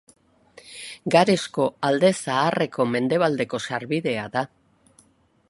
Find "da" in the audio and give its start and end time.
4.39-4.47